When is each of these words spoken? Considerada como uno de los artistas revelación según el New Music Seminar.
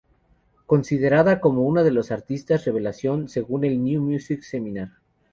Considerada 0.65 1.39
como 1.39 1.61
uno 1.61 1.83
de 1.83 1.91
los 1.91 2.09
artistas 2.09 2.65
revelación 2.65 3.29
según 3.29 3.65
el 3.65 3.83
New 3.83 4.01
Music 4.01 4.41
Seminar. 4.41 4.93